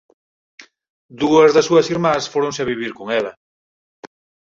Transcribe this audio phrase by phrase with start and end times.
[1.21, 3.31] Dúas das súas irmás fóronse a vivir con ela.